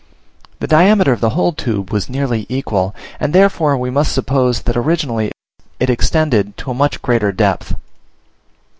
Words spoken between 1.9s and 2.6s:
was nearly